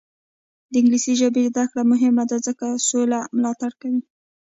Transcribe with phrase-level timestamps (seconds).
[0.71, 4.01] د انګلیسي ژبې زده کړه مهمه ده ځکه چې سوله ملاتړ کوي.